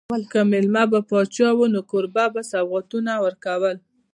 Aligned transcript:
که 0.31 0.39
مېلمه 0.51 0.83
به 0.91 0.99
پاچا 1.09 1.49
و 1.55 1.59
نو 1.73 1.81
کوربه 1.91 2.25
به 2.33 2.41
سوغاتونه 2.51 3.13
ورکول. 3.23 3.77